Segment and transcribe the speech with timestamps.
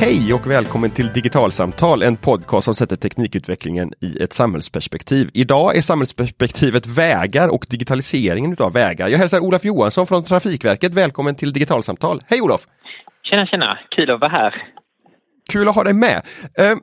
[0.00, 5.30] Hej och välkommen till Digitalsamtal, en podcast som sätter teknikutvecklingen i ett samhällsperspektiv.
[5.34, 9.08] Idag är samhällsperspektivet vägar och digitaliseringen utav vägar.
[9.08, 12.20] Jag hälsar Olof Johansson från Trafikverket välkommen till Digitalsamtal.
[12.26, 12.60] Hej Olof!
[13.22, 14.54] Tjena tjena, kul att vara här.
[15.52, 16.22] Kul att ha dig med.
[16.58, 16.76] Eh,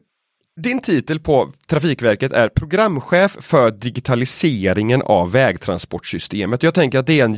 [0.61, 6.63] din titel på Trafikverket är programchef för digitaliseringen av vägtransportsystemet.
[6.63, 7.35] Jag tänker att det är en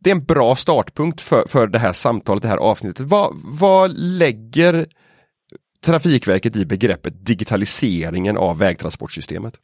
[0.00, 3.06] det är en bra startpunkt för, för det här samtalet, det här avsnittet.
[3.06, 4.86] Vad, vad lägger
[5.86, 9.54] Trafikverket i begreppet digitaliseringen av vägtransportsystemet?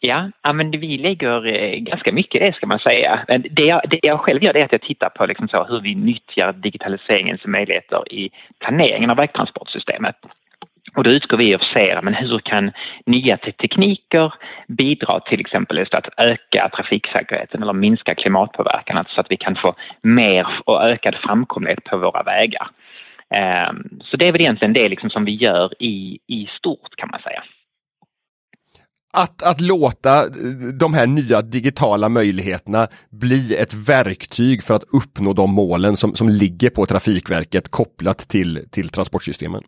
[0.00, 3.24] Ja, men vi lägger eh, ganska mycket i det ska man säga.
[3.50, 5.94] Det jag, det jag själv gör är att jag tittar på liksom så hur vi
[5.94, 8.30] nyttjar digitaliseringens möjligheter i
[8.64, 10.16] planeringen av vägtransportsystemet.
[10.96, 12.72] Och då utgår vi och ser men hur kan
[13.06, 14.34] nya tekniker
[14.68, 19.56] bidra till exempel just att öka trafiksäkerheten eller minska klimatpåverkan alltså så att vi kan
[19.56, 22.68] få mer och ökad framkomlighet på våra vägar.
[23.34, 27.08] Ehm, så det är väl egentligen det liksom som vi gör i, i stort kan
[27.12, 27.42] man säga.
[29.12, 30.30] Att, att låta eh,
[30.80, 36.28] de här nya digitala möjligheterna bli ett verktyg för att uppnå de målen som, som
[36.28, 39.62] ligger på Trafikverket kopplat till, till transportsystemen.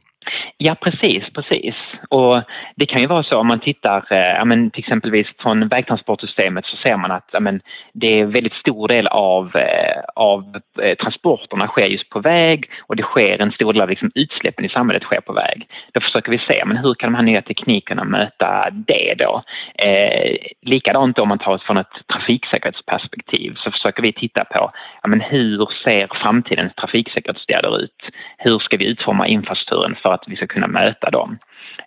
[0.62, 1.74] Ja, precis, precis.
[2.08, 2.42] Och
[2.76, 6.66] det kan ju vara så om man tittar eh, ja, men till exempelvis från vägtransportsystemet
[6.66, 7.60] så ser man att ja, men
[7.92, 12.96] det är väldigt stor del av, eh, av eh, transporterna sker just på väg och
[12.96, 15.66] det sker en stor del av liksom, utsläppen i samhället sker på väg.
[15.92, 19.42] Då försöker vi se men hur kan de här nya teknikerna möta det då?
[19.78, 24.70] Eh, likadant om man tar det från ett trafiksäkerhetsperspektiv så försöker vi titta på
[25.02, 28.00] ja, men hur ser framtidens trafiksäkerhetsåtgärder ut?
[28.38, 31.38] Hur ska vi utforma infrastrukturen för att vi ska kunna möta dem.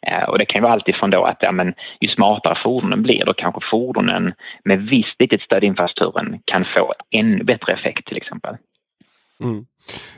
[0.08, 3.25] Eh, och det kan ju vara alltifrån då att ja, men ju smartare fordonen blir
[3.25, 4.33] då kanske fordonen
[4.64, 8.55] med visst litet stöd i infrastrukturen kan få ännu bättre effekt till exempel.
[9.44, 9.66] Mm.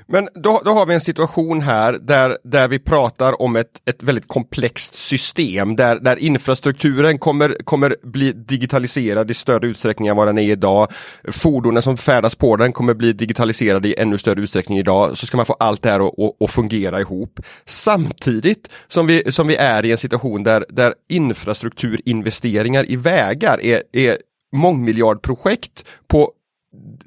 [0.08, 4.04] Men då, då har vi en situation här där, där vi pratar om ett, ett
[4.04, 10.28] väldigt komplext system där, där infrastrukturen kommer, kommer bli digitaliserad i större utsträckning än vad
[10.28, 10.92] den är idag.
[11.32, 15.18] Fordonen som färdas på den kommer bli digitaliserade i ännu större utsträckning idag.
[15.18, 17.40] Så ska man få allt det här att, att fungera ihop.
[17.66, 23.84] Samtidigt som vi, som vi är i en situation där, där infrastrukturinvesteringar i vägar är,
[23.94, 24.18] är
[24.56, 26.32] mångmiljardprojekt på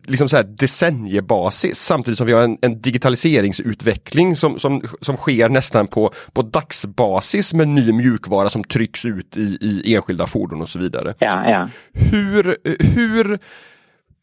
[0.06, 5.48] liksom så här decenniebasis samtidigt som vi har en, en digitaliseringsutveckling som, som, som sker
[5.48, 10.68] nästan på, på dagsbasis med ny mjukvara som trycks ut i, i enskilda fordon och
[10.68, 11.14] så vidare.
[11.18, 11.68] Ja, ja.
[11.92, 12.56] Hur,
[12.94, 13.38] hur,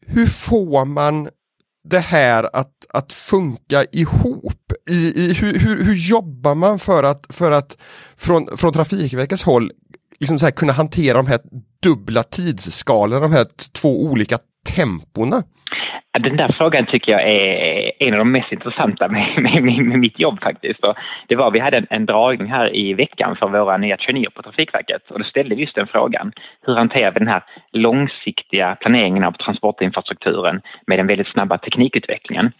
[0.06, 1.28] hur får man
[1.88, 4.72] det här att, att funka ihop?
[4.90, 7.76] I, i, hur, hur, hur jobbar man för att, för att
[8.16, 9.72] från, från Trafikverkets håll
[10.20, 11.40] liksom så här, kunna hantera de här
[11.82, 14.38] dubbla tidsskalorna, de här två olika
[14.74, 15.42] tempona?
[16.18, 20.18] Den där frågan tycker jag är en av de mest intressanta med, med, med mitt
[20.18, 20.84] jobb faktiskt.
[20.84, 20.94] Och
[21.28, 24.42] det var, vi hade en, en dragning här i veckan för våra nya traineer på
[24.42, 26.32] Trafikverket och då ställde vi just den frågan.
[26.66, 32.52] Hur hanterar vi den här långsiktiga planeringen av transportinfrastrukturen med den väldigt snabba teknikutvecklingen?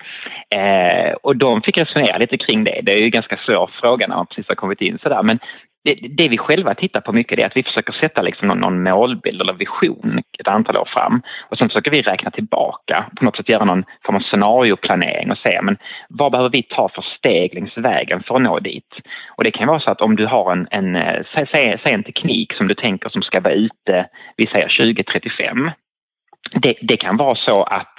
[0.57, 2.81] Eh, och de fick resonera lite kring det.
[2.83, 5.23] Det är ju en ganska svår fråga när man precis har kommit in sådär.
[5.23, 5.39] Men
[5.87, 8.83] det, det, vi själva tittar på mycket är att vi försöker sätta liksom någon, någon
[8.83, 11.23] målbild eller vision ett antal år fram.
[11.49, 15.39] Och sen försöker vi räkna tillbaka, på något sätt göra någon form av scenarioplanering och
[15.39, 15.77] se men
[16.09, 18.95] vad behöver vi ta för steg längs vägen för att nå dit?
[19.37, 22.03] Och det kan vara så att om du har en, en eh, säg, säg en
[22.03, 25.71] teknik som du tänker som ska vara ute, vi säger 2035
[26.51, 27.99] det, det, kan vara så att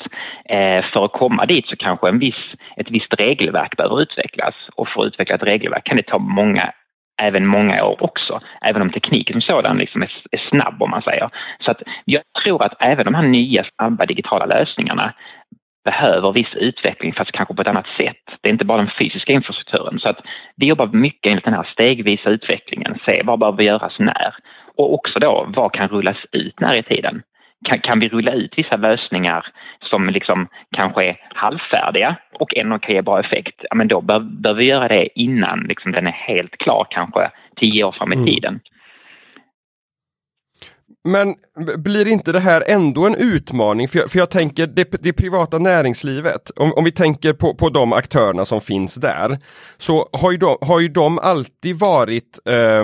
[0.49, 2.43] eh, för att komma dit så kanske en viss,
[2.77, 4.55] ett visst regelverk behöver utvecklas.
[4.75, 6.73] Och för att utveckla ett regelverk kan det ta många
[7.21, 11.01] även många år också, även om tekniken som sådan liksom är, är snabb om man
[11.01, 11.29] säger.
[11.59, 15.13] Så att jag tror att även de här nya snabba digitala lösningarna
[15.85, 18.23] behöver viss utveckling fast kanske på ett annat sätt.
[18.41, 19.99] Det är inte bara den fysiska infrastrukturen.
[19.99, 20.19] Så att
[20.55, 24.35] vi jobbar mycket enligt den här stegvisa utvecklingen, se vad behöver göras när
[24.77, 27.21] och också då vad kan rullas ut när i tiden
[27.65, 29.45] kan, kan vi rulla ut vissa lösningar
[29.89, 34.19] som liksom kanske är halvfärdiga och ändå kan ge bra effekt, ja, men då bör,
[34.19, 38.15] bör vi göra det innan liksom den är helt klar, kanske tio år fram i
[38.15, 38.25] mm.
[38.25, 38.59] tiden.
[41.07, 41.35] Men
[41.77, 43.87] blir inte det här ändå en utmaning?
[43.87, 47.69] För jag, för jag tänker det, det privata näringslivet, om, om vi tänker på, på
[47.69, 49.37] de aktörerna som finns där,
[49.77, 52.83] så har ju de, har ju de alltid varit eh,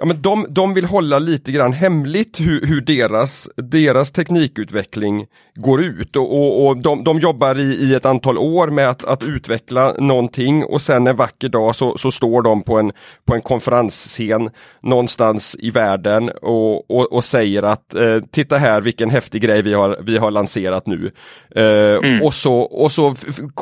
[0.00, 5.82] ja, men de, de vill hålla lite grann hemligt hur, hur deras, deras teknikutveckling går
[5.82, 9.22] ut och, och, och de, de jobbar i, i ett antal år med att, att
[9.22, 12.92] utveckla någonting och sen en vacker dag så, så står de på en,
[13.26, 14.50] på en konferensscen
[14.82, 19.72] någonstans i världen och, och, och säger att eh, titta här vilken häftig grej vi
[19.72, 21.10] har, vi har lanserat nu.
[21.56, 22.22] Eh, mm.
[22.22, 23.14] Och så, och så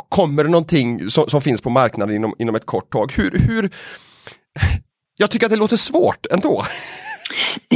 [0.08, 3.12] kommer det någonting som, som finns på marknaden inom, inom ett kort tag.
[3.16, 3.70] Hur, hur
[5.18, 6.62] Jag tycker att det låter svårt ändå.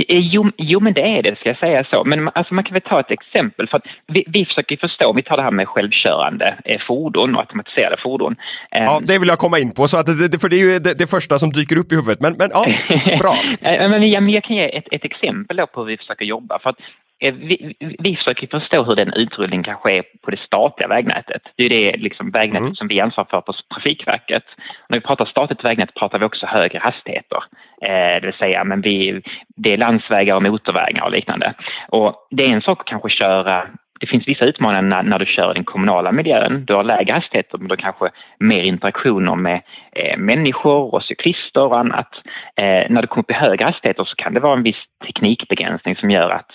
[0.08, 2.04] Jo, jo, men det är det, ska jag säga så.
[2.04, 3.68] Men alltså, man kan väl ta ett exempel.
[3.68, 7.34] för att vi, vi försöker förstå, om vi tar det här med självkörande eh, fordon
[7.34, 8.36] och automatiserade fordon.
[8.70, 10.94] Ja, det vill jag komma in på, så att det, för det är ju det,
[10.98, 12.20] det första som dyker upp i huvudet.
[12.20, 12.64] Men, men ja,
[13.20, 13.34] bra.
[13.62, 16.58] men, jag, jag kan ge ett, ett exempel på hur vi försöker jobba.
[16.58, 20.88] För att Eh, vi, vi försöker förstå hur den utrullningen kan ske på det statliga
[20.88, 21.42] vägnätet.
[21.56, 22.74] Det är det liksom vägnätet mm.
[22.74, 24.44] som vi ansvarar för på Trafikverket.
[24.88, 27.38] När vi pratar statligt vägnät pratar vi också högre hastigheter.
[27.82, 29.22] Eh, det vill säga, men vi,
[29.56, 31.54] det är landsvägar och motorvägar och liknande.
[31.88, 33.66] Och det är en sak att kanske köra
[34.02, 36.64] det finns vissa utmaningar när, när, du kör i den kommunala miljön.
[36.64, 39.60] Du har lägre hastigheter men du har kanske mer interaktioner med
[39.92, 42.08] eh, människor och cyklister och annat.
[42.56, 45.96] Eh, när du kommer upp i högre hastigheter så kan det vara en viss teknikbegränsning
[45.96, 46.50] som gör att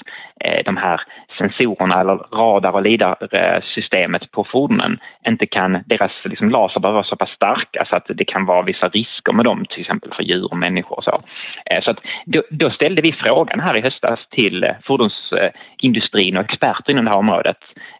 [0.45, 1.01] eh, de här
[1.37, 7.15] sensorerna eller radar och lidarsystemet på fordonen inte kan, deras liksom, laser behöver vara så
[7.15, 10.51] pass starka så att det kan vara vissa risker med dem, till exempel för djur
[10.51, 11.21] och människor och så.
[11.65, 16.43] Eh, så att då, då ställde vi frågan här i höstas till eh, fordonsindustrin och
[16.43, 17.36] experter inom det här området.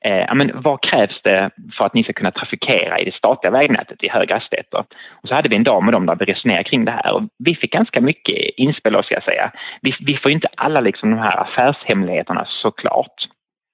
[0.01, 4.03] Eh, men vad krävs det för att ni ska kunna trafikera i det statliga vägnätet
[4.03, 4.83] i höga hastigheter?
[5.21, 7.23] Och så hade vi en dag med dem där vi resonerade kring det här och
[7.45, 9.51] vi fick ganska mycket inspel, ska jag säga.
[9.81, 13.27] Vi, vi får ju inte alla liksom de här affärshemligheterna såklart.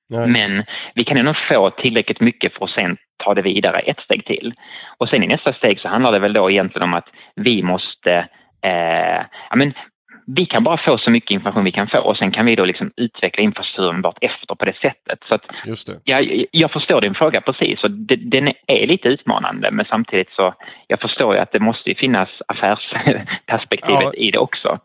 [0.10, 0.27] Nej.
[0.27, 0.63] Men
[0.95, 4.54] vi kan ändå få tillräckligt mycket för att sen ta det vidare ett steg till.
[4.98, 8.12] Och sen i nästa steg så handlar det väl då egentligen om att vi måste
[8.65, 9.74] eh, ja, men
[10.25, 12.66] vi kan bara få så mycket information vi kan få och sen kan vi då
[12.66, 15.20] liksom utveckla infrastrukturen vart efter på det sättet.
[15.28, 15.42] Så att.
[16.04, 20.54] Jag, jag förstår din fråga precis och det, den är lite utmanande men samtidigt så
[20.88, 24.14] jag förstår ju att det måste finnas affärsperspektivet ja.
[24.14, 24.80] i det också.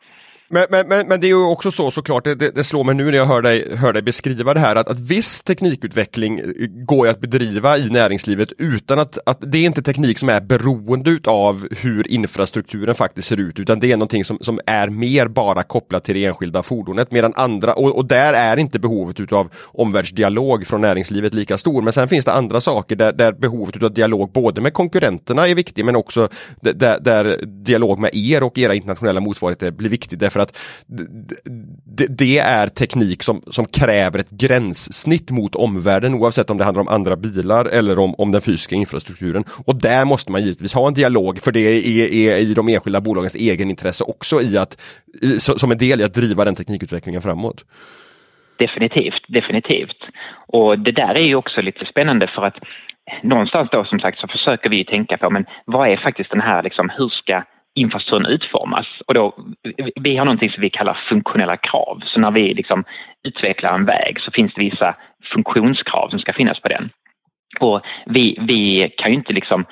[0.50, 3.04] Men, men, men, men, det är ju också så såklart, det, det, slår mig nu
[3.04, 6.98] när jag hör dig, hör dig beskriva det här, att, att viss teknikutveckling eh, går
[6.98, 11.18] går att bedriva i näringslivet utan att, att det är inte teknik som är beroende
[11.26, 15.62] av hur infrastrukturen faktiskt ser ut, utan det är någonting som, som är mer bara
[15.62, 20.66] kopplat till det enskilda fordonet, medan andra, och, och där är inte behovet utav omvärldsdialog
[20.66, 24.32] från näringslivet lika stor, men sen finns det andra saker där, där behovet utav dialog
[24.32, 26.28] både med konkurrenterna är viktig men också
[26.60, 30.58] där, där dialog med er och era internationella motsvarigheter blir viktigt, därför för att
[32.18, 36.88] det är teknik som, som kräver ett gränssnitt mot omvärlden oavsett om det handlar om
[36.88, 39.44] andra bilar eller om, om den fysiska infrastrukturen.
[39.66, 43.00] Och där måste man givetvis ha en dialog för det är, är i de enskilda
[43.00, 44.72] bolagens egen intresse också i att,
[45.38, 47.64] som en del i att driva den teknikutvecklingen framåt.
[48.58, 50.00] Definitivt, definitivt.
[50.48, 52.58] Och det där är ju också lite spännande för att
[53.22, 56.62] någonstans då som sagt så försöker vi tänka på men vad är faktiskt den här
[56.62, 57.42] liksom, hur ska
[57.74, 58.86] infrastrukturen utformas.
[59.06, 59.34] Och då,
[60.00, 62.00] vi har någonting som vi kallar funktionella krav.
[62.04, 62.84] Så när vi liksom
[63.28, 64.94] utvecklar en väg så finns det vissa
[65.32, 66.90] funktionskrav som ska finnas på den.
[67.60, 69.64] Och vi, vi kan ju inte liksom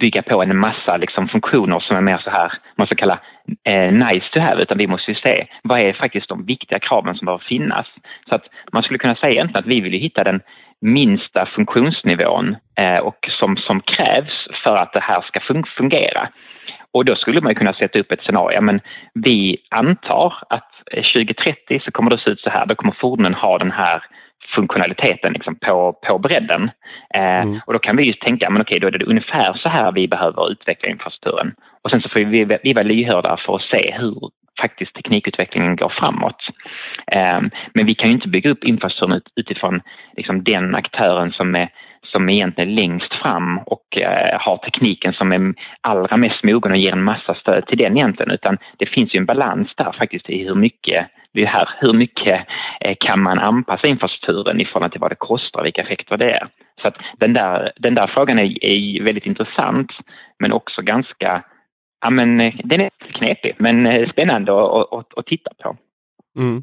[0.00, 3.18] bygga på en massa liksom funktioner som är mer så här, man ska kalla
[3.64, 7.14] eh, nice to have, utan vi måste ju se vad är faktiskt de viktiga kraven
[7.14, 7.86] som behöver finnas.
[8.28, 10.40] Så att man skulle kunna säga egentligen att vi vill hitta den
[10.80, 16.28] minsta funktionsnivån eh, och som, som krävs för att det här ska fun fungera.
[16.94, 18.80] Och då skulle man kunna sätta upp ett scenario, men
[19.14, 20.70] vi antar att
[21.14, 24.02] 2030 så kommer det se ut så här, då kommer fordonen ha den här
[24.54, 26.70] funktionaliteten liksom på, på bredden.
[27.14, 27.60] Eh, mm.
[27.66, 30.08] Och då kan vi ju tänka, men okej, då är det ungefär så här vi
[30.08, 31.54] behöver utveckla infrastrukturen.
[31.82, 34.30] Och sen så får vi, vi vara lyhörda för att se hur
[34.60, 36.42] faktiskt teknikutvecklingen går framåt.
[37.12, 37.40] Eh,
[37.74, 39.80] men vi kan ju inte bygga upp infrastrukturen utifrån
[40.16, 41.68] liksom, den aktören som är
[42.14, 46.78] som egentligen är längst fram och eh, har tekniken som är allra mest mogen och
[46.78, 48.30] ger en massa stöd till den egentligen.
[48.30, 52.46] Utan det finns ju en balans där faktiskt i hur mycket, det här, hur mycket
[52.80, 56.30] eh, kan man anpassa infrastrukturen i förhållande till vad det kostar och vilka effekter det
[56.30, 56.48] är.
[56.82, 59.92] Så att den där, den där frågan är, är väldigt intressant
[60.38, 61.42] men också ganska,
[62.04, 65.76] ja men eh, den är knepig men eh, spännande att, att, att titta på.
[66.38, 66.62] Mm.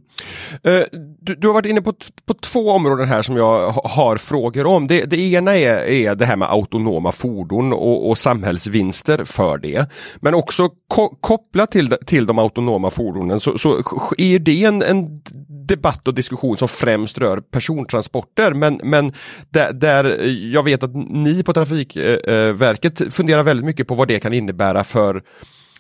[0.64, 0.84] Eh,
[1.20, 1.94] du, du, har varit inne på,
[2.26, 4.88] på två områden här som jag har frågor om.
[4.88, 9.92] Det, det ena är, är det här med autonoma fordon och, och samhällsvinster för det.
[10.16, 13.84] Men också ko kopplat till, till de autonoma fordonen så, så
[14.18, 15.22] är det en, en
[15.68, 18.54] debatt och diskussion som främst rör persontransporter.
[18.54, 19.14] Men, men
[19.50, 24.34] där, där jag vet att ni på Trafikverket funderar väldigt mycket på vad det kan
[24.34, 25.24] innebära för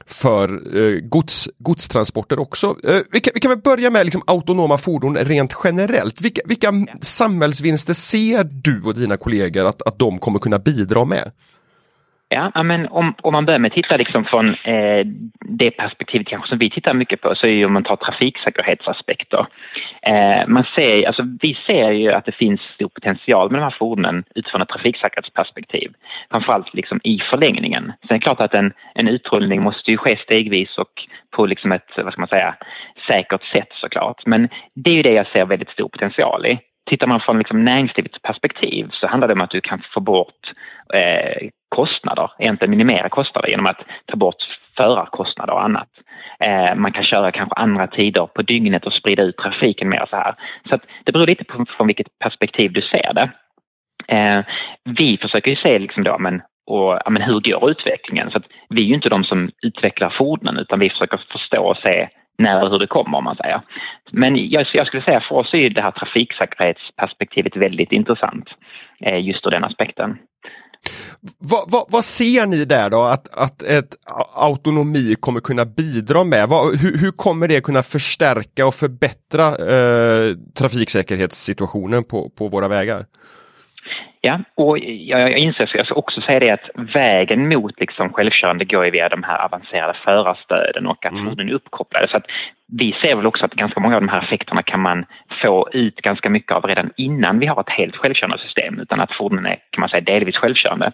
[0.05, 2.75] för eh, gods, godstransporter också.
[2.83, 6.21] Eh, vi, kan, vi kan väl börja med liksom, autonoma fordon rent generellt.
[6.21, 6.93] Vilka, vilka ja.
[7.01, 11.31] samhällsvinster ser du och dina kollegor att, att de kommer kunna bidra med?
[12.33, 15.05] Ja, men om, om man börjar med att titta liksom från eh,
[15.39, 19.45] det perspektivet kanske som vi tittar mycket på så är ju om man tar trafiksäkerhetsaspekter.
[20.01, 23.75] Eh, man ser, alltså, vi ser ju att det finns stor potential med de här
[23.79, 25.91] fordonen utifrån ett trafiksäkerhetsperspektiv.
[26.31, 27.83] Framförallt liksom i förlängningen.
[28.07, 30.93] Sen är det klart att en, en utrullning måste ju ske stegvis och
[31.35, 32.55] på liksom ett, vad ska man säga,
[33.07, 34.25] säkert sätt såklart.
[34.25, 36.59] Men det är ju det jag ser väldigt stor potential i
[36.89, 40.51] tittar man från liksom näringslivets perspektiv så handlar det om att du kan få bort
[40.93, 44.43] eh, kostnader, egentligen minimera kostnader genom att ta bort
[44.77, 45.89] förarkostnader och annat.
[46.39, 50.15] Eh, man kan köra kanske andra tider på dygnet och sprida ut trafiken mer så
[50.15, 50.35] här.
[50.69, 53.29] Så att det beror lite på från vilket perspektiv du ser det.
[54.15, 54.43] Eh,
[54.99, 58.31] vi försöker ju se liksom då, men, och, ja, men hur går utvecklingen?
[58.31, 61.77] Så att vi är ju inte de som utvecklar fordonen utan vi försöker förstå och
[61.77, 63.61] se när och hur det kommer om man säger.
[64.11, 68.49] Men jag, jag skulle säga för oss är det här trafiksäkerhetsperspektivet väldigt intressant
[68.99, 70.17] eh, just ur den aspekten.
[71.39, 73.95] Vad, vad, vad, ser ni där då att, att ett
[74.35, 76.47] autonomi kommer kunna bidra med?
[76.49, 83.05] Vad, hur, hur, kommer det kunna förstärka och förbättra eh, trafiksäkerhetssituationen på, på våra vägar?
[84.21, 88.65] Ja, och jag, jag inser, jag ska också säga det att vägen mot liksom självkörande
[88.65, 91.25] går ju via de här avancerade förarstöden och att mm.
[91.25, 92.07] fordonen är uppkopplade.
[92.07, 92.25] Så att
[92.71, 95.05] vi ser väl också att ganska många av de här effekterna kan man
[95.41, 99.15] få ut ganska mycket av redan innan vi har ett helt självkörande system utan att
[99.17, 100.91] fordonen är kan man säga delvis självkörande.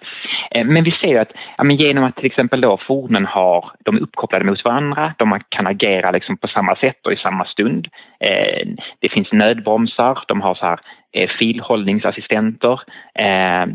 [0.52, 3.72] Eh, men vi ser ju att ja, men genom att till exempel då fordonen har,
[3.86, 7.46] de är uppkopplade mot varandra, de kan agera liksom på samma sätt och i samma
[7.46, 7.88] stund.
[8.20, 8.68] Eh,
[9.00, 10.80] det finns nödbromsar, de har så här
[11.14, 12.80] eh, filhållningsassistenter.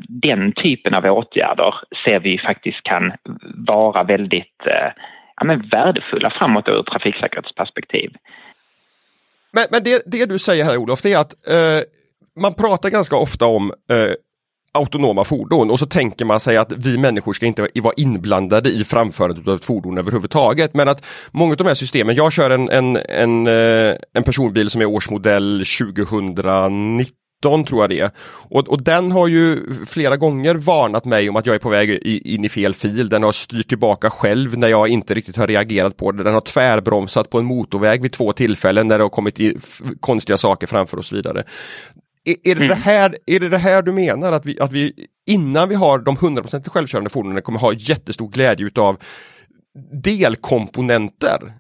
[0.09, 3.13] Den typen av åtgärder ser vi faktiskt kan
[3.67, 4.67] vara väldigt
[5.37, 8.11] ja, men värdefulla framåt ur trafiksäkerhetsperspektiv.
[9.53, 11.83] Men, men det, det, du säger här Olof, det är att eh,
[12.41, 14.15] man pratar ganska ofta om eh,
[14.73, 18.85] autonoma fordon och så tänker man sig att vi människor ska inte vara inblandade i
[18.85, 20.75] framförandet av ett fordon överhuvudtaget.
[20.75, 24.71] Men att många av de här systemen, jag kör en, en, en, eh, en personbil
[24.71, 28.11] som är årsmodell 2019 19 tror jag det är.
[28.51, 31.91] Och, och den har ju flera gånger varnat mig om att jag är på väg
[31.91, 33.09] i, in i fel fil.
[33.09, 36.23] Den har styrt tillbaka själv när jag inte riktigt har reagerat på det.
[36.23, 39.57] Den har tvärbromsat på en motorväg vid två tillfällen när det har kommit i
[40.01, 41.45] konstiga saker framför och så vidare.
[42.25, 42.69] Är, är, det, mm.
[42.69, 45.99] det här, är det det här du menar att vi, att vi innan vi har
[45.99, 48.97] de 100% självkörande fordonen kommer ha jättestor glädje utav
[50.03, 51.53] delkomponenter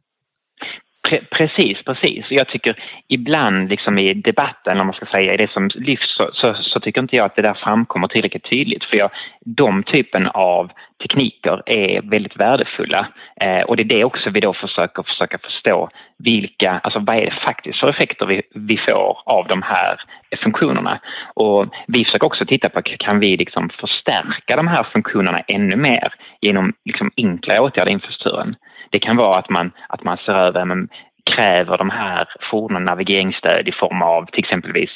[1.09, 2.25] Pre precis, precis.
[2.31, 2.77] Jag tycker
[3.09, 6.81] ibland liksom i debatten, om man ska säga, i det som lyfts så, så, så,
[6.81, 8.85] tycker inte jag att det där framkommer tillräckligt tydligt.
[8.85, 10.71] För jag, de typen av
[11.03, 13.07] tekniker är väldigt värdefulla.
[13.41, 15.89] Eh, och det är det också vi då försöker försöka förstå.
[16.19, 19.97] Vilka, alltså vad är det faktiskt för effekter vi, vi får av de här
[20.43, 21.01] funktionerna?
[21.35, 26.15] Och vi försöker också titta på, kan vi liksom förstärka de här funktionerna ännu mer
[26.41, 28.57] genom liksom enklare åtgärder i infrastrukturen?
[28.93, 30.89] Det kan vara att man, att man ser över men,
[31.31, 34.91] kräver de här fordonen navigeringsstöd i form av till exempelvis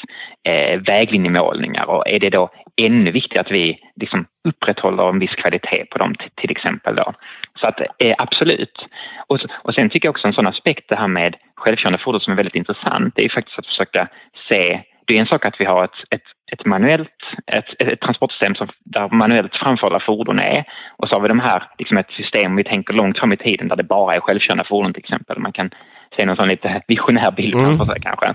[0.49, 2.51] eh, väglinjemålningar och är det då
[2.83, 7.13] ännu viktigare att vi liksom upprätthåller en viss kvalitet på dem till, exempel då.
[7.61, 8.87] Så att eh, absolut.
[9.27, 12.33] Och, och sen tycker jag också en sån aspekt det här med självkörande fordon som
[12.33, 14.09] är väldigt intressant, det är faktiskt att försöka
[14.49, 16.23] se det är en sak att vi har ett, ett,
[16.53, 20.65] ett manuellt ett, ett transportsystem som, där manuellt framförda fordon är
[20.99, 23.69] och så har vi de här, liksom ett system, vi tänker långt fram i tiden
[23.69, 25.39] där det bara är självkörande fordon till exempel.
[25.39, 25.71] Man kan
[26.17, 27.67] se någon sån lite visionär bild mm.
[27.67, 28.35] framför sig kanske.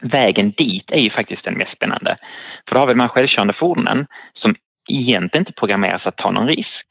[0.00, 2.16] Vägen dit är ju faktiskt den mest spännande.
[2.68, 4.54] För då har vi de här självkörande fordonen som
[4.88, 6.86] egentligen inte programmeras att ta någon risk.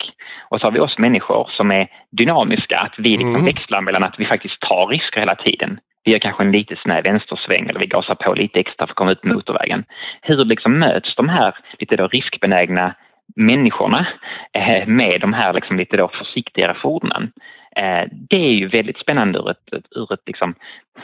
[0.49, 3.45] Och så har vi oss människor som är dynamiska, att vi liksom mm.
[3.45, 7.03] växlar mellan att vi faktiskt tar risker hela tiden vi gör kanske en lite snäv
[7.03, 9.83] vänstersväng eller vi gasar på lite extra för att komma ut på motorvägen.
[10.21, 12.95] Hur liksom möts de här lite då riskbenägna
[13.35, 14.07] människorna
[14.53, 17.31] eh, med de här liksom lite då försiktigare fordonen?
[17.75, 20.55] Eh, det är ju väldigt spännande ur ett, ur ett liksom,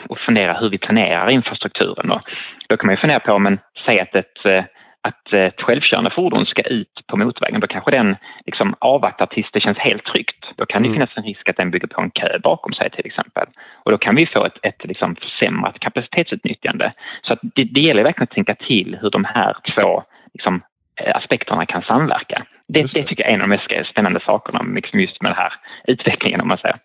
[0.08, 2.10] att fundera hur vi planerar infrastrukturen.
[2.10, 2.20] Och
[2.68, 4.64] då kan man ju fundera på, men säg att ett eh,
[5.02, 8.16] att ett självkörande fordon ska ut på motorvägen, då kanske den
[8.46, 10.44] liksom avvaktar tills det känns helt tryggt.
[10.56, 10.96] Då kan det mm.
[10.96, 13.46] finnas en risk att den bygger på en kö bakom sig till exempel.
[13.84, 16.92] Och då kan vi få ett, ett liksom försämrat kapacitetsutnyttjande.
[17.22, 20.02] Så att det, det gäller verkligen att tänka till hur de här två
[20.34, 20.62] liksom,
[21.00, 22.46] eh, aspekterna kan samverka.
[22.68, 23.04] Det, det.
[23.04, 25.52] tycker jag är en av de mest spännande sakerna liksom just med den här
[25.84, 26.78] utvecklingen om man säger.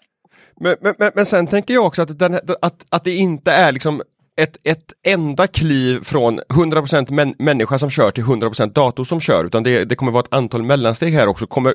[0.60, 4.02] Men, men, men sen tänker jag också att, den, att, att det inte är liksom
[4.38, 9.46] ett, ett enda kliv från 100% män, människa som kör till 100% dator som kör
[9.46, 11.48] utan det, det kommer vara ett antal mellansteg här också.
[11.48, 11.74] Kommer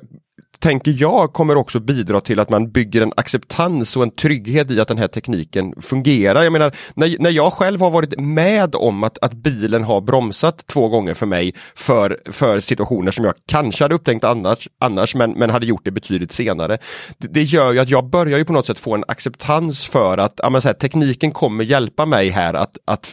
[0.61, 4.81] tänker jag kommer också bidra till att man bygger en acceptans och en trygghet i
[4.81, 6.43] att den här tekniken fungerar.
[6.43, 10.67] Jag menar, när, när jag själv har varit med om att, att bilen har bromsat
[10.67, 15.31] två gånger för mig för, för situationer som jag kanske hade upptäckt annars, annars men,
[15.31, 16.79] men hade gjort det betydligt senare.
[17.19, 20.19] Det, det gör ju att jag börjar ju på något sätt få en acceptans för
[20.19, 23.07] att ja, här, tekniken kommer hjälpa mig här att, att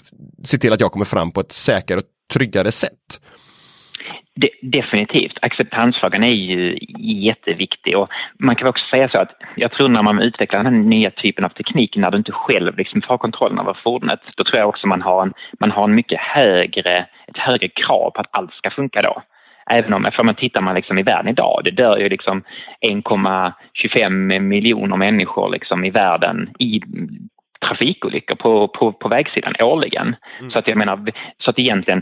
[0.44, 3.22] se till att jag kommer fram på ett säkrare och tryggare sätt.
[4.36, 5.38] De, definitivt.
[5.41, 10.22] Acceptansfrågan är ju jätteviktig och man kan också säga så att jag tror när man
[10.22, 13.77] utvecklar den här nya typen av teknik när du inte själv liksom har kontrollen över
[13.84, 17.67] fordonet, då tror jag också man har en, man har en mycket högre, ett högre
[17.67, 19.22] krav på att allt ska funka då.
[19.70, 22.44] Även om, för man tittar man liksom i världen idag, det dör ju liksom
[22.89, 26.82] 1,25 miljoner människor liksom i världen i
[27.66, 30.16] trafikolyckor på, på, på vägsidan årligen.
[30.40, 30.52] Mm.
[30.52, 31.12] Så att jag menar,
[31.44, 32.02] så att egentligen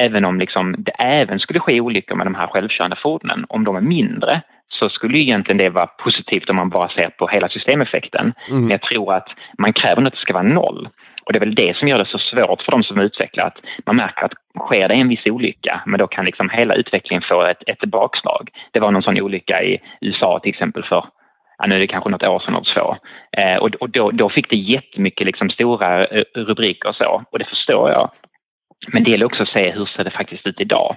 [0.00, 3.76] även om liksom det även skulle ske olyckor med de här självkörande fordonen, om de
[3.76, 8.32] är mindre så skulle egentligen det vara positivt om man bara ser på hela systemeffekten.
[8.48, 8.60] Mm.
[8.60, 10.88] Men jag tror att man kräver att det ska vara noll.
[11.24, 13.58] Och det är väl det som gör det så svårt för de som utvecklar att
[13.86, 17.42] man märker att sker det en viss olycka, men då kan liksom hela utvecklingen få
[17.42, 18.50] ett, ett bakslag.
[18.72, 21.04] Det var någon sån olycka i USA till exempel för
[21.64, 22.96] ja, nu är det kanske något år sedan eller två.
[23.40, 27.38] Eh, och och då, då fick det jättemycket liksom stora eh, rubriker och så, och
[27.38, 28.10] det förstår jag.
[28.92, 30.96] Men det gäller också att se hur ser det faktiskt ut idag.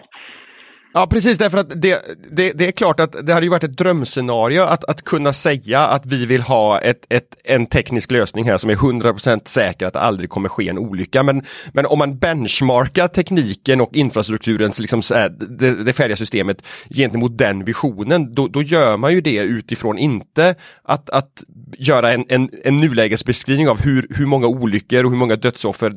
[0.98, 2.02] Ja precis, därför att det,
[2.32, 5.80] det, det, är klart att det hade ju varit ett drömscenario att, att kunna säga
[5.80, 9.94] att vi vill ha ett, ett, en teknisk lösning här som är 100% säker att
[9.94, 11.24] det aldrig kommer ske en olycka.
[11.24, 11.42] Men,
[11.74, 15.02] men om man benchmarkar tekniken och infrastrukturens, liksom,
[15.50, 20.56] det, det färdiga systemet gentemot den visionen, då, då gör man ju det utifrån inte
[20.84, 21.44] att, att
[21.78, 25.92] göra en, en, en nulägesbeskrivning av hur, hur många olyckor och hur många dödsoffer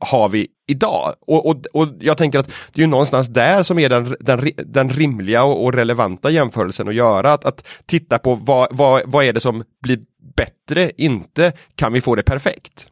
[0.00, 1.14] har vi idag?
[1.26, 4.38] Och, och, och jag tänker att det är ju någonstans där som är den, den,
[4.56, 7.32] den rimliga och, och, relevanta jämförelsen att göra.
[7.32, 9.98] Att, att titta på vad, vad, vad är det som blir
[10.36, 12.88] bättre, inte kan vi få det perfekt?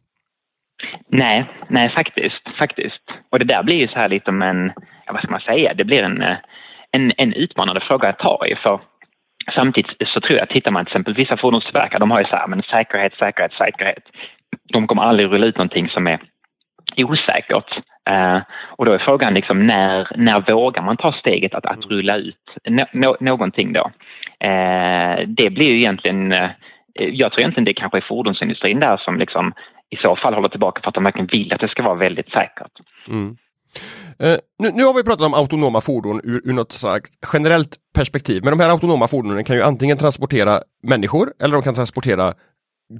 [1.09, 3.03] Nej, nej faktiskt, faktiskt.
[3.31, 4.71] Och det där blir ju så här lite om en,
[5.13, 6.37] vad ska man säga, det blir en, eh,
[6.91, 8.55] en, en utmanande fråga att ta i.
[8.55, 8.79] För
[9.55, 12.47] samtidigt så tror jag, tittar man till exempel vissa fordonstillverkare, de har ju så här,
[12.47, 14.03] men säkerhet, säkerhet, säkerhet.
[14.73, 16.19] De kommer aldrig rulla ut någonting som är
[16.97, 17.77] osäkert.
[18.09, 18.41] Uh,
[18.77, 22.57] och då är frågan liksom när, när vågar man ta steget att, att rulla ut
[22.69, 23.91] no, no, någonting då?
[24.45, 26.49] Uh, det blir ju egentligen, uh,
[26.93, 29.53] jag tror egentligen det kanske är fordonsindustrin där som liksom
[29.89, 32.31] i så fall håller tillbaka för att de verkligen vill att det ska vara väldigt
[32.31, 32.71] säkert.
[33.07, 33.37] Mm.
[34.23, 38.43] Uh, nu, nu, har vi pratat om autonoma fordon ur, ur något slags generellt perspektiv,
[38.43, 42.33] men de här autonoma fordonen kan ju antingen transportera människor eller de kan transportera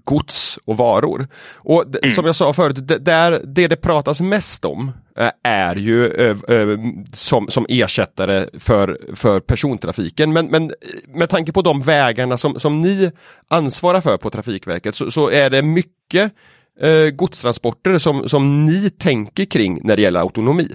[0.03, 1.27] gods och varor.
[1.55, 2.11] Och mm.
[2.11, 6.37] som jag sa förut, det, där, det det pratas mest om äh, är ju äh,
[6.57, 6.77] äh,
[7.13, 10.33] som, som ersättare för, för persontrafiken.
[10.33, 10.73] Men, men
[11.07, 13.11] med tanke på de vägarna som, som ni
[13.47, 16.33] ansvarar för på Trafikverket så, så är det mycket
[16.83, 20.67] Eh, godstransporter som, som ni tänker kring när det gäller autonomi.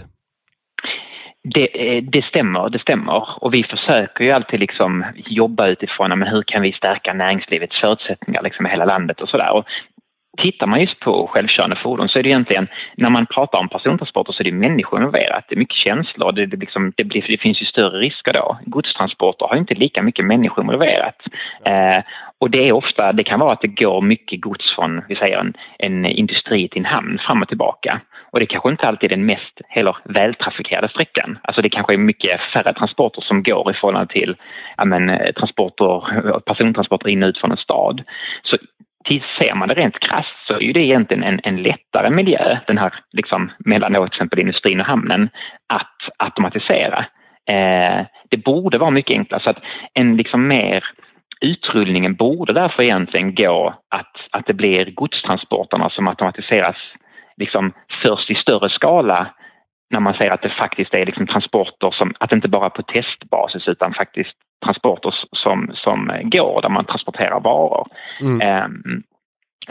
[1.54, 3.44] Det, eh, det, stämmer, det stämmer.
[3.44, 8.42] Och vi försöker ju alltid liksom jobba utifrån men hur kan vi stärka näringslivets förutsättningar
[8.42, 9.64] liksom i hela landet och sådär.
[10.36, 14.32] Tittar man just på självkörande fordon så är det egentligen, när man pratar om persontransporter
[14.32, 15.44] så är det människor involverat.
[15.48, 18.58] Det är mycket känslor, det, det, liksom, det, blir, det finns ju större risker då.
[18.66, 21.22] Godstransporter har inte lika mycket människor involverat.
[21.64, 22.04] Eh,
[22.38, 25.38] och det är ofta, det kan vara att det går mycket gods från, vi säger
[25.38, 28.00] en, en industri till en hamn fram och tillbaka.
[28.30, 31.38] Och det kanske inte alltid är den mest heller vältrafikerade sträckan.
[31.42, 34.36] Alltså det kanske är mycket färre transporter som går i förhållande till
[34.76, 38.02] ja, men, eh, transporter, persontransporter in och ut från en stad.
[38.42, 38.56] Så
[39.38, 42.94] ser man det rent krasst så är det egentligen en, en lättare miljö, den här
[43.12, 45.28] liksom mellan då till exempel industrin och hamnen,
[45.68, 47.06] att automatisera.
[47.50, 49.62] Eh, det borde vara mycket enklare så att
[49.94, 50.84] en liksom mer
[51.40, 56.76] utrullningen borde därför egentligen gå att, att det blir godstransporterna som automatiseras
[57.36, 59.34] liksom först i större skala
[59.90, 63.68] när man säger att det faktiskt är liksom transporter som, att inte bara på testbasis
[63.68, 67.86] utan faktiskt transporter som, som går där man transporterar varor.
[68.20, 68.64] Mm.
[68.64, 69.02] Um,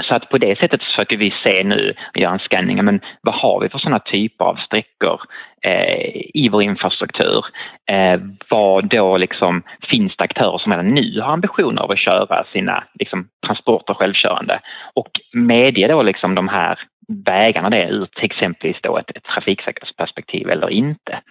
[0.03, 3.59] så att på det sättet försöker vi se nu, göra en scanning, men vad har
[3.59, 5.21] vi för sådana typer av sträckor
[5.65, 7.45] eh, i vår infrastruktur?
[7.91, 12.45] Eh, vad då liksom, finns det aktörer som redan nu har ambitioner av att köra
[12.53, 14.59] sina liksom, transporter självkörande?
[14.93, 20.49] Och medge då liksom de här vägarna det ur till exempel då ett, ett trafiksäkerhetsperspektiv
[20.49, 21.21] eller inte.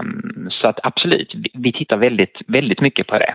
[0.00, 3.34] Um, så att absolut, vi, vi tittar väldigt, väldigt mycket på det.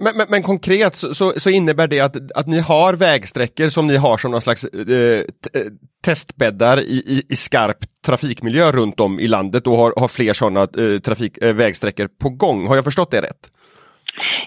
[0.00, 3.86] Men, men, men, konkret så, så, så, innebär det att, att ni har vägsträckor som
[3.86, 5.66] ni har som någon slags eh, eh
[6.04, 7.76] testbäddar i, i, i, skarp
[8.06, 12.28] trafikmiljö runt om i landet och har, har fler sådana eh, trafik, eh, vägsträckor på
[12.28, 12.66] gång.
[12.66, 13.50] Har jag förstått det rätt?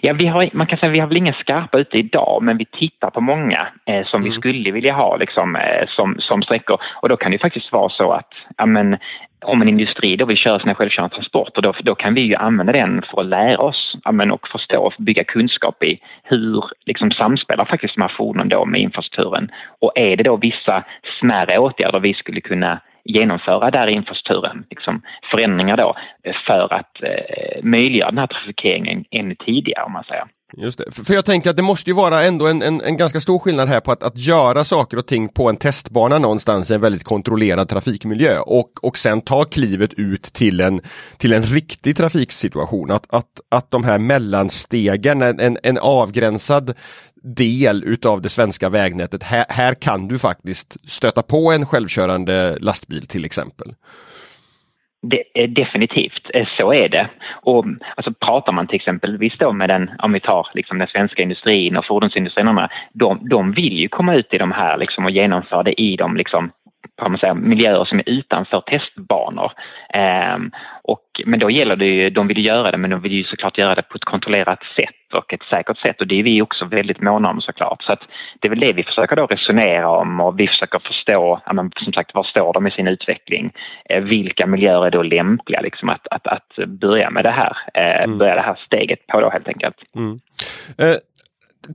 [0.04, 2.66] Ja, vi har, man kan säga vi har väl inga skarpa ute idag, men vi
[2.66, 4.32] tittar på många eh, som mm.
[4.32, 6.78] vi skulle vilja ha liksom, eh, som, som sträckor.
[7.02, 8.98] Och då kan det faktiskt vara så att ja, men,
[9.46, 12.74] om en industri då vill köra sina självkörande transporter, då, då kan vi ju använda
[12.74, 17.12] den för att lära oss ja, men, och förstå och bygga kunskap i hur liksom,
[17.12, 19.52] samspelar faktiskt de här fordonen då med infrastrukturen.
[19.80, 20.84] Och är det då vissa
[21.20, 27.04] smärre åtgärder vi skulle kunna genomföra där i infrastrukturen, liksom förändringar då eh, för att
[27.04, 30.26] eh, möjliggöra den här trafikeringen ännu tidigare om man säger.
[30.58, 31.06] Just det.
[31.06, 33.70] För jag tänker att det måste ju vara ändå en, en, en ganska stor skillnad
[33.70, 37.04] här på att, att göra saker och ting på en testbana någonstans i en väldigt
[37.04, 40.82] kontrollerad trafikmiljö och, och sen ta klivet ut till en,
[41.18, 42.92] till en riktig trafiksituation.
[42.92, 46.74] Att, att, att de här mellanstegen, en, en avgränsad
[47.22, 49.24] del utav det svenska vägnätet.
[49.24, 53.68] Här, här kan du faktiskt stöta på en självkörande lastbil till exempel.
[55.08, 57.10] Det, definitivt, eh, så är det.
[57.42, 60.88] Och mm, alltså, pratar man till exempelvis då med den, om vi tar liksom den
[60.88, 65.12] svenska industrin och fordonsindustrin, de, de vill ju komma ut i de här liksom, och
[65.12, 66.52] genomföra det i de liksom,
[67.10, 69.52] man säga, miljöer som är utanför testbanor.
[70.36, 70.52] Um,
[70.84, 73.58] och, men då gäller det ju, de vill göra det men de vill ju såklart
[73.58, 76.66] göra det på ett kontrollerat sätt och ett säkert sätt och det är vi också
[76.66, 77.84] väldigt måna om såklart.
[77.84, 78.00] Så att
[78.40, 81.94] det är väl det vi försöker då resonera om och vi försöker förstå, men, som
[81.94, 83.52] sagt, var står de i sin utveckling?
[83.90, 88.04] Eh, vilka miljöer är då lämpliga liksom att, att, att börja med det här, eh,
[88.04, 88.18] mm.
[88.18, 89.78] börja det här steget på då helt enkelt.
[89.96, 90.20] Mm.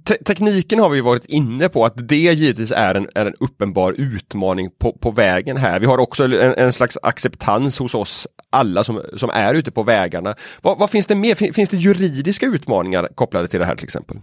[0.05, 3.93] Te tekniken har vi varit inne på att det givetvis är en, är en uppenbar
[3.93, 5.81] utmaning på, på vägen här.
[5.81, 9.83] Vi har också en, en slags acceptans hos oss alla som, som är ute på
[9.83, 10.35] vägarna.
[10.63, 11.53] Vad, vad finns det mer?
[11.53, 14.17] Finns det juridiska utmaningar kopplade till det här till exempel?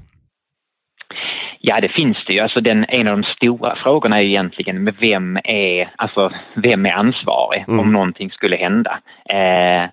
[1.65, 2.39] Ja, det finns det ju.
[2.39, 6.91] Alltså den, en av de stora frågorna är egentligen med vem är, alltså, vem är
[6.91, 7.79] ansvarig mm.
[7.79, 8.99] om någonting skulle hända.
[9.29, 9.89] Eh,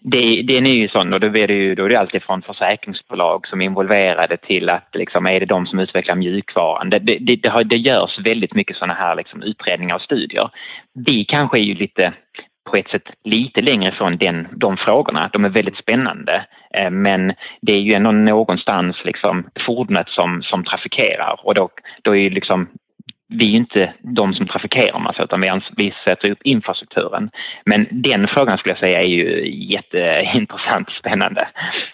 [0.00, 2.42] det, den är ju sån och då är det ju då är det alltid från
[2.42, 6.90] försäkringsbolag som är involverade till att liksom, är det de som utvecklar mjukvaran.
[6.90, 10.50] Det, det, det, det, det görs väldigt mycket sådana här liksom, utredningar och studier.
[11.06, 12.12] Vi kanske är ju lite
[12.70, 15.30] på ett sätt lite längre från den, de frågorna.
[15.32, 16.46] De är väldigt spännande.
[16.74, 21.68] Eh, men det är ju ändå någonstans liksom fordonet som, som trafikerar och då,
[22.02, 22.68] då är ju liksom
[23.28, 27.30] vi är inte de som trafikerar massa utan vi, vi sätter upp infrastrukturen.
[27.64, 31.48] Men den frågan skulle jag säga är ju jätteintressant och spännande.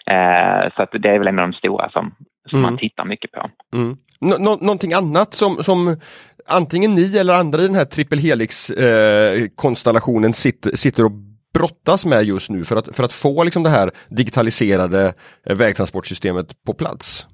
[0.05, 2.15] Eh, så att det är väl en av de stora som,
[2.49, 2.71] som mm.
[2.71, 3.49] man tittar mycket på.
[3.73, 3.97] Mm.
[4.21, 5.97] Nå någonting annat som, som
[6.47, 9.47] antingen ni eller andra i den här triple helix eh,
[10.33, 11.11] sitter, sitter och
[11.53, 15.13] brottas med just nu för att, för att få liksom det här digitaliserade
[15.45, 17.27] eh, vägtransportsystemet på plats?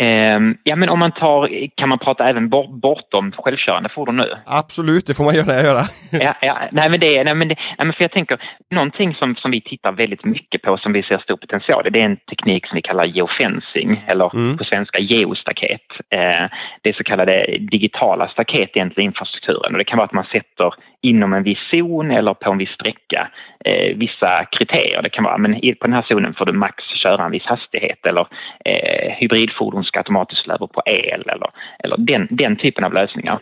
[0.00, 4.30] Um, ja, men om man tar, kan man prata även bort, bortom självkörande fordon nu?
[4.46, 5.82] Absolut, det får man gärna göra.
[6.26, 8.38] ja, ja, nej, men det, nej, men det, nej, men för jag tänker,
[8.70, 12.00] någonting som, som vi tittar väldigt mycket på som vi ser stor potential i, det
[12.00, 14.58] är en teknik som vi kallar geofencing, eller mm.
[14.58, 15.88] på svenska geostaket.
[16.14, 16.48] Uh,
[16.82, 20.24] det är så kallade digitala staket egentligen i infrastrukturen och det kan vara att man
[20.24, 23.28] sätter inom en viss zon eller på en viss sträcka
[23.64, 25.02] eh, vissa kriterier.
[25.02, 28.06] Det kan vara men på den här zonen får du max köra en viss hastighet
[28.06, 28.26] eller
[28.64, 33.38] eh, hybridfordon ska automatiskt slå på el eller, eller den, den typen av lösningar.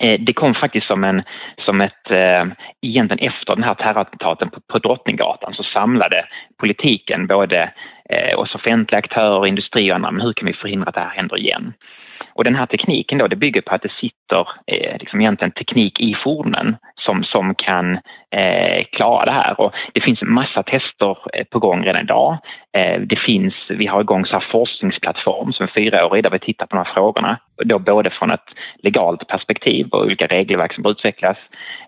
[0.00, 1.22] Eh, det kom faktiskt som, en,
[1.64, 2.44] som ett, eh,
[2.82, 6.24] egentligen efter den här terrorattentaten på, på Drottninggatan så samlade
[6.60, 7.72] politiken både
[8.10, 11.16] eh, oss offentliga aktörer, industri och andra, men hur kan vi förhindra att det här
[11.16, 11.72] händer igen?
[12.34, 16.00] Och den här tekniken då, det bygger på att det sitter eh, liksom egentligen teknik
[16.00, 17.94] i fordonen som, som kan
[18.30, 19.60] eh, klara det här.
[19.60, 22.38] Och det finns en massa tester eh, på gång redan idag.
[22.76, 26.66] Eh, det finns, vi har igång så här forskningsplattform som är fyraårig där vi tittar
[26.66, 27.38] på de här frågorna.
[27.64, 28.48] Då både från ett
[28.82, 31.36] legalt perspektiv och olika regelverk som utvecklas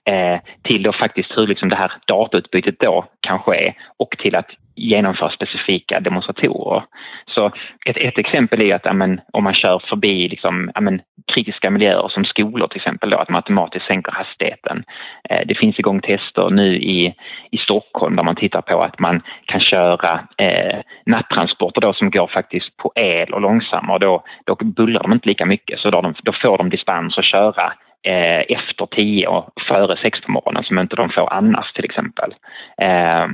[0.04, 4.50] eh, till då faktiskt hur liksom det här datautbytet då kan ske och till att
[4.76, 6.84] genomföra specifika demonstratorer.
[7.26, 7.46] Så
[7.90, 11.00] ett, ett exempel är att amen, om man kör förbi liksom, amen,
[11.34, 14.84] kritiska miljöer som skolor till exempel, då, att man automatiskt sänker hastigheten.
[15.30, 17.14] Eh, det finns igång tester nu i,
[17.50, 22.26] i Stockholm där man tittar på att man kan köra eh, nattransporter då som går
[22.26, 23.98] faktiskt på el och långsammare.
[23.98, 27.24] Då, då bullrar de inte lika mycket så då, de, då får de dispens att
[27.24, 27.72] köra
[28.06, 32.34] eh, efter tio och före sex på morgonen som inte de får annars till exempel.
[32.78, 33.24] Eh,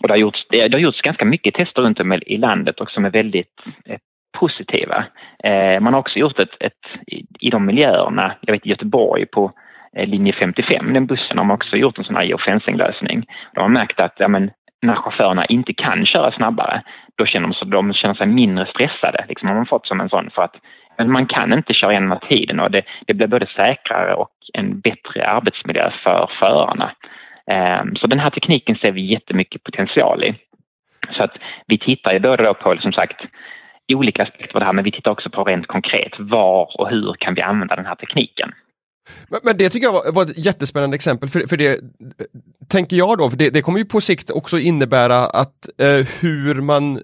[0.00, 2.80] och det har, gjorts, det, det har gjorts ganska mycket tester runt om i landet
[2.80, 3.98] och som är väldigt eh,
[4.38, 5.04] positiva.
[5.44, 9.26] Eh, man har också gjort ett, ett i, i de miljöerna, jag vet i Göteborg
[9.26, 9.52] på
[9.96, 13.26] Eh, linje 55, den bussen har man också gjort en sån här geofencing-lösning.
[13.54, 14.50] De har märkt att ja, men,
[14.82, 16.82] när chaufförerna inte kan köra snabbare,
[17.18, 19.24] då känner de, sig, de känner sig mindre stressade.
[19.28, 20.56] Liksom har man fått som en sån för att
[20.98, 24.80] men man kan inte köra igenom tiden och det, det blir både säkrare och en
[24.80, 26.92] bättre arbetsmiljö för förarna.
[27.82, 30.34] Um, så den här tekniken ser vi jättemycket potential i.
[31.16, 33.20] Så att vi tittar ju både då på, som sagt,
[33.92, 37.14] olika aspekter av det här, men vi tittar också på rent konkret var och hur
[37.18, 38.52] kan vi använda den här tekniken.
[39.28, 41.76] Men, men det tycker jag var, var, ett jättespännande exempel, för, för det eh,
[42.68, 46.60] tänker jag då, för det, det kommer ju på sikt också innebära att eh, hur
[46.60, 47.02] man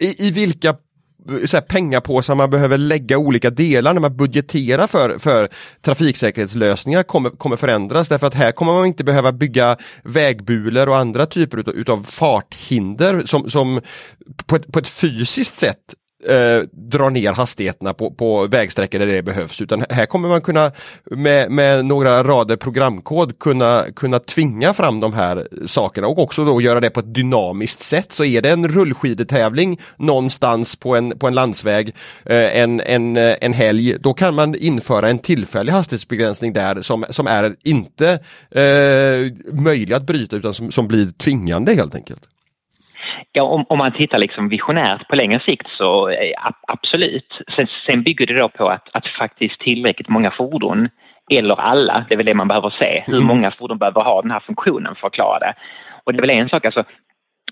[0.00, 4.86] i, i vilka eh, så här, pengapåsar man behöver lägga olika delar när man budgeterar
[4.86, 5.48] för, för
[5.80, 8.08] trafiksäkerhetslösningar kommer, kommer förändras.
[8.08, 13.22] Därför att här kommer man inte behöva bygga vägbulor och andra typer utav, utav farthinder
[13.26, 13.80] som, som
[14.46, 15.94] på ett, på ett fysiskt sätt
[16.28, 20.72] eh, dra ner hastigheterna på, på vägsträckor där det behövs utan här kommer man kunna
[21.04, 26.60] med, med några rader programkod kunna, kunna tvinga fram de här sakerna och också då
[26.60, 28.12] göra det på ett dynamiskt sätt.
[28.12, 33.36] Så är det en rullskidetävling någonstans på en, på en landsväg eh, en, en, eh,
[33.40, 38.18] en helg, då kan man införa en tillfällig hastighetsbegränsning där som, som är inte
[38.50, 42.22] eh, möjlig att bryta utan som, som blir tvingande helt enkelt.
[43.34, 46.32] Ja, om, om, man tittar liksom visionärt på längre sikt så eh,
[46.68, 47.40] absolut.
[47.56, 50.88] Sen, sen bygger det då på att, att faktiskt tillräckligt många fordon,
[51.30, 53.26] eller alla, det är väl det man behöver se, hur mm.
[53.26, 55.54] många fordon behöver ha den här funktionen för att klara det.
[56.04, 56.84] Och det är väl en sak, alltså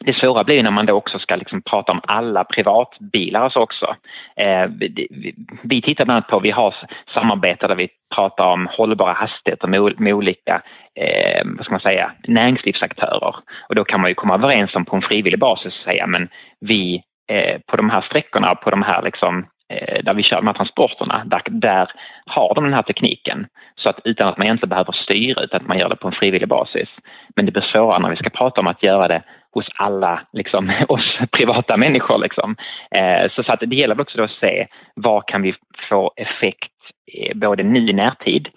[0.05, 3.97] det svåra blir när man då också ska liksom prata om alla privatbilar alltså också.
[4.37, 6.75] Eh, vi, vi tittar bland annat på, vi har
[7.15, 10.63] samarbete där vi pratar om hållbara hastigheter med, med olika
[11.01, 13.35] eh, vad ska man säga, näringslivsaktörer.
[13.69, 16.29] Och då kan man ju komma överens om på en frivillig basis och säga men
[16.61, 20.47] vi eh, på de här sträckorna, på de här liksom eh, där vi kör de
[20.47, 21.91] här transporterna, där, där
[22.27, 23.47] har de den här tekniken.
[23.77, 26.15] Så att utan att man egentligen behöver styra, utan att man gör det på en
[26.21, 26.89] frivillig basis.
[27.37, 30.73] Men det blir svårare när vi ska prata om att göra det hos alla, liksom,
[30.89, 32.19] oss privata människor.
[32.19, 32.57] Liksom.
[32.91, 35.55] Eh, så, så att det gäller också då att se vad kan vi
[35.89, 36.73] få effekt
[37.13, 38.49] eh, både nu i närtid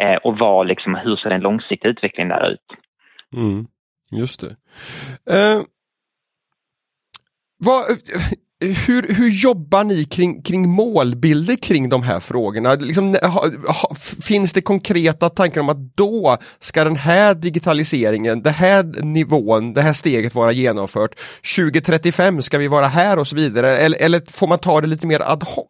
[0.00, 2.66] eh, och vad, liksom, hur ser den långsiktiga utvecklingen där ut.
[3.36, 3.66] Mm,
[4.10, 4.54] just det.
[5.34, 5.62] Eh,
[7.58, 7.84] vad,
[8.60, 12.74] hur, hur jobbar ni kring, kring målbilder kring de här frågorna?
[12.74, 13.94] Liksom, ha, ha,
[14.28, 19.82] finns det konkreta tankar om att då ska den här digitaliseringen, den här nivån, det
[19.82, 21.10] här steget vara genomfört.
[21.56, 23.76] 2035 ska vi vara här och så vidare.
[23.76, 25.66] Eller, eller får man ta det lite mer ad hoc?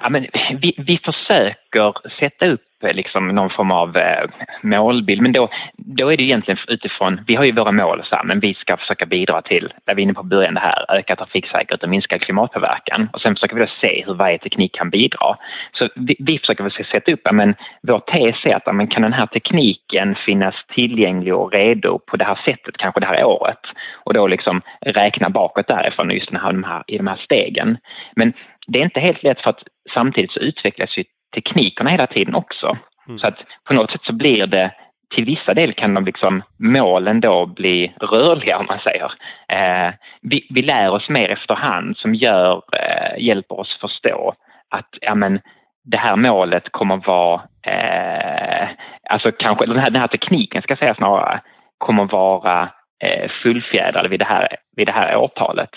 [0.00, 0.22] Ja, men
[0.62, 4.24] vi, vi försöker sätta upp Eh, liksom någon form av eh,
[4.62, 5.22] målbild.
[5.22, 8.40] Men då, då är det egentligen utifrån, vi har ju våra mål så här, men
[8.40, 11.82] vi ska försöka bidra till, där vi är inne på början det här, öka trafiksäkerhet
[11.82, 13.08] och minska klimatpåverkan.
[13.12, 15.36] Och sen försöker vi då se hur varje teknik kan bidra.
[15.72, 19.12] Så vi, vi försöker väl sätta upp, men vår tes är att men kan den
[19.12, 23.60] här tekniken finnas tillgänglig och redo på det här sättet, kanske det här året?
[24.04, 27.78] Och då liksom räkna bakåt därifrån just den här, de här, i de här stegen.
[28.16, 28.32] Men
[28.68, 29.62] det är inte helt lätt för att
[29.94, 31.04] samtidigt så utvecklas ju
[31.34, 32.78] teknikerna hela tiden också.
[33.08, 33.18] Mm.
[33.18, 34.72] Så att på något sätt så blir det
[35.14, 39.12] till vissa del kan de liksom, målen då bli rörliga om man säger.
[39.48, 44.34] Eh, vi, vi lär oss mer efterhand som gör, eh, hjälper oss förstå
[44.70, 45.40] att ja, men,
[45.84, 48.68] det här målet kommer vara, eh,
[49.10, 51.40] alltså kanske den här, den här tekniken ska jag säga snarare,
[51.78, 52.70] kommer vara
[53.04, 55.70] eh, fullfjädrad vid det, här, vid det här årtalet.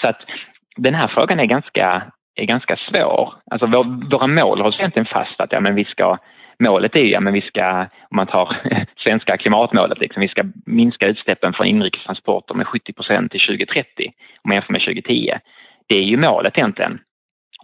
[0.00, 0.20] Så att
[0.76, 2.02] den här frågan är ganska
[2.42, 3.34] är ganska svår.
[3.50, 6.18] Alltså vår, våra mål hålls egentligen fast att ja, men vi ska,
[6.58, 8.56] målet är ju ja, men vi ska, om man tar
[9.04, 14.48] svenska klimatmålet, liksom, vi ska minska utsläppen från inrikestransporter med 70 procent till 2030 om
[14.48, 15.30] man jämför med 2010.
[15.88, 16.98] Det är ju målet egentligen.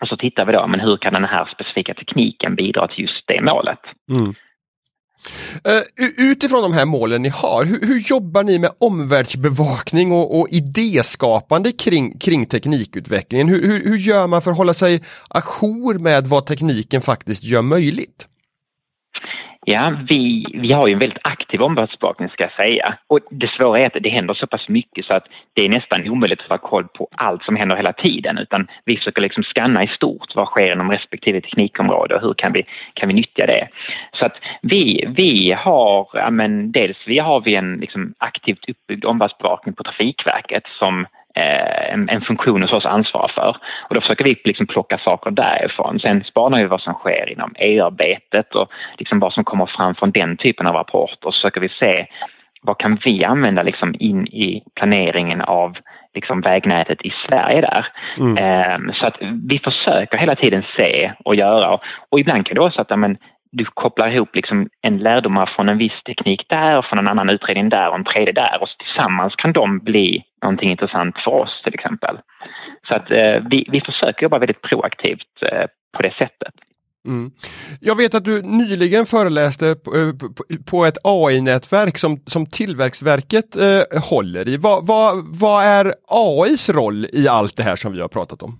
[0.01, 3.27] Och så tittar vi då, men hur kan den här specifika tekniken bidra till just
[3.27, 3.81] det målet?
[4.11, 4.35] Mm.
[5.69, 5.81] Uh,
[6.17, 11.73] utifrån de här målen ni har, hur, hur jobbar ni med omvärldsbevakning och, och idéskapande
[11.73, 13.49] kring, kring teknikutvecklingen?
[13.49, 17.63] Hur, hur, hur gör man för att hålla sig ajour med vad tekniken faktiskt gör
[17.63, 18.29] möjligt?
[19.67, 22.99] Ja, vi, vi har ju en väldigt aktiv omvärldsbevakning ska jag säga.
[23.07, 26.09] Och det svåra är att det händer så pass mycket så att det är nästan
[26.09, 28.39] omöjligt att ha koll på allt som händer hela tiden.
[28.39, 32.53] Utan vi försöker liksom skanna i stort vad sker inom respektive teknikområde och hur kan
[32.53, 33.69] vi, kan vi nyttja det.
[34.19, 39.05] Så att vi, vi har, ja men dels vi har vi en liksom aktivt uppbyggd
[39.05, 43.57] omvärldsbevakning på Trafikverket som en, en funktion hos oss ansvarar för.
[43.89, 46.01] Och då försöker vi liksom plocka saker därifrån.
[46.01, 48.69] Sen spanar vi vad som sker inom EU-arbetet och
[48.99, 51.27] liksom vad som kommer fram från den typen av rapporter.
[51.27, 52.07] Och så försöker vi se
[52.63, 55.77] vad kan vi använda liksom in i planeringen av
[56.15, 57.87] liksom vägnätet i Sverige där.
[58.19, 58.37] Mm.
[58.37, 59.17] Eh, så att
[59.49, 61.79] vi försöker hela tiden se och göra.
[62.11, 63.17] Och ibland kan det vara så att men,
[63.57, 67.31] du kopplar ihop liksom en lärdomar från en viss teknik där och från en annan
[67.31, 71.31] utredning där och en tredje där och så tillsammans kan de bli någonting intressant för
[71.31, 72.19] oss till exempel.
[72.89, 76.55] Så att eh, vi, vi försöker jobba väldigt proaktivt eh, på det sättet.
[77.07, 77.31] Mm.
[77.81, 80.13] Jag vet att du nyligen föreläste på, eh,
[80.71, 84.57] på ett AI-nätverk som, som Tillväxtverket eh, håller i.
[84.57, 88.59] Vad, vad, vad är AIs roll i allt det här som vi har pratat om?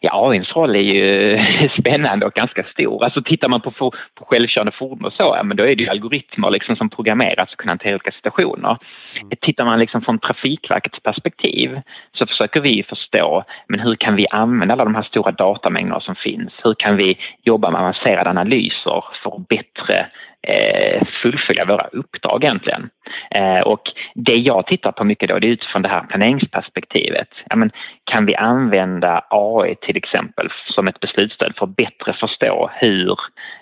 [0.00, 1.38] Ja, AIns roll är ju
[1.80, 3.04] spännande och ganska stor.
[3.04, 3.92] Alltså tittar man på, på
[4.26, 7.56] självkörande fordon och så, ja, men då är det ju algoritmer liksom som programmeras att
[7.56, 8.78] kunna hantera olika situationer.
[9.16, 9.30] Mm.
[9.40, 11.80] Tittar man liksom från Trafikverkets perspektiv
[12.12, 16.14] så försöker vi förstå, men hur kan vi använda alla de här stora datamängderna som
[16.14, 16.52] finns?
[16.64, 20.06] Hur kan vi jobba med avancerade analyser för att bättre
[20.46, 22.90] eh, fullfölja våra uppdrag egentligen.
[23.34, 23.82] Eh, och
[24.14, 27.28] det jag tittar på mycket då, det är utifrån det här planeringsperspektivet.
[27.48, 27.70] Ja, men,
[28.04, 33.16] kan vi använda AI till exempel som ett beslutsstöd för att bättre förstå hur,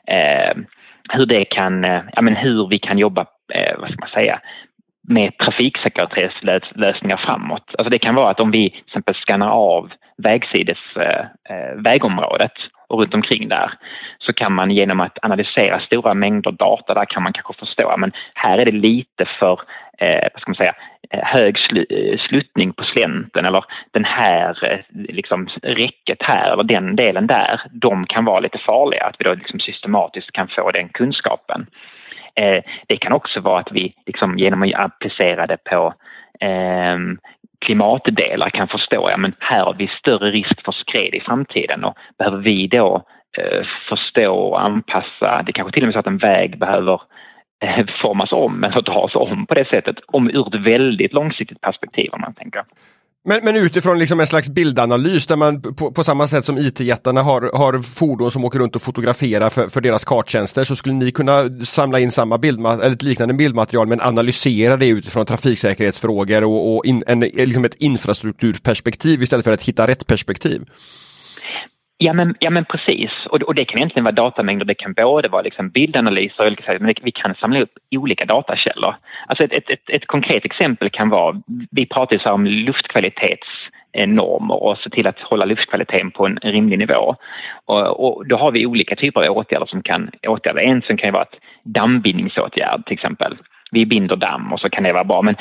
[0.07, 0.57] eh,
[1.13, 4.41] hur det kan, eh, ja, men hur vi kan jobba, eh, vad ska man säga,
[5.09, 7.75] med trafiksäkerhetslösningar framåt.
[7.79, 9.91] Alltså det kan vara att om vi till exempel skannar av
[10.23, 11.25] vägsides eh,
[11.57, 12.53] eh, vägområdet
[12.89, 13.73] och runt omkring där
[14.19, 18.13] så kan man genom att analysera stora mängder data där kan man kanske förstå men
[18.35, 19.61] här är det lite för
[19.99, 20.75] eh, vad ska man säga,
[21.11, 26.97] eh, hög sl eh, sluttning på slänten eller den här liksom räcket här eller den
[26.97, 29.05] delen där, de kan vara lite farliga.
[29.05, 31.67] Att vi då liksom systematiskt kan få den kunskapen.
[32.35, 35.95] Eh, det kan också vara att vi liksom genom att applicera det på
[36.41, 36.99] eh,
[37.59, 41.95] klimatdelar kan förstå, ja men här har vi större risk för skred i framtiden och
[42.19, 43.03] behöver vi då
[43.39, 47.01] eh, förstå och anpassa, det kanske till och med så att en väg behöver
[47.65, 52.11] eh, formas om eller dras om på det sättet, om ur ett väldigt långsiktigt perspektiv
[52.13, 52.65] om man tänker.
[53.29, 57.23] Men, men utifrån liksom en slags bildanalys där man på, på samma sätt som IT-jättarna
[57.23, 61.13] har, har fordon som åker runt och fotograferar för, för deras karttjänster så skulle ni
[61.13, 66.77] kunna samla in samma bildmaterial, eller ett liknande bildmaterial men analysera det utifrån trafiksäkerhetsfrågor och,
[66.77, 70.63] och in, en, liksom ett infrastrukturperspektiv istället för ett hitta rätt perspektiv.
[71.99, 75.29] Ja men, ja men precis, och, och det kan egentligen vara datamängder, det kan både
[75.29, 78.95] vara liksom bildanalyser, men vi kan samla upp olika datakällor.
[79.27, 84.63] Alltså ett, ett, ett, ett konkret exempel kan vara, vi pratar ju så om luftkvalitetsnormer
[84.63, 87.17] och se till att hålla luftkvaliteten på en rimlig nivå.
[87.65, 90.61] Och, och, då har vi olika typer av åtgärder som kan åtgärda.
[90.61, 93.37] En som kan vara ett dammbindningsåtgärd till exempel.
[93.71, 95.37] Vi binder damm och så kan det vara bra, men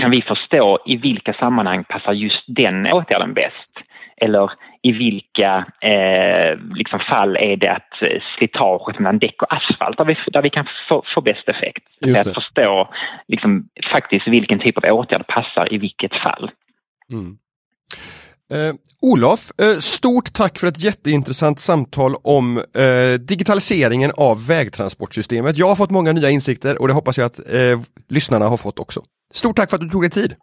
[0.00, 3.70] kan vi förstå i vilka sammanhang passar just den åtgärden bäst?
[4.20, 4.50] Eller
[4.82, 10.04] i vilka eh, liksom fall är det att eh, slitaget mellan däck och asfalt där
[10.04, 11.84] vi, där vi kan få, få bäst effekt.
[12.20, 12.88] Att förstå
[13.28, 16.50] liksom, faktiskt vilken typ av åtgärd passar i vilket fall.
[17.12, 17.36] Mm.
[18.52, 25.58] Eh, Olof, eh, stort tack för ett jätteintressant samtal om eh, digitaliseringen av vägtransportsystemet.
[25.58, 28.78] Jag har fått många nya insikter och det hoppas jag att eh, lyssnarna har fått
[28.78, 29.00] också.
[29.32, 30.34] Stort tack för att du tog dig tid!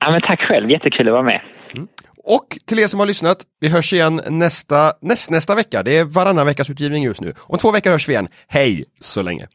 [0.00, 1.40] Ja, men tack själv, jättekul att vara med.
[1.74, 1.88] Mm.
[2.28, 5.82] Och till er som har lyssnat, vi hörs igen nästa, näst, nästa vecka.
[5.82, 7.34] Det är varannan veckas utgivning just nu.
[7.38, 8.28] Om två veckor hörs vi igen.
[8.48, 9.46] Hej så länge!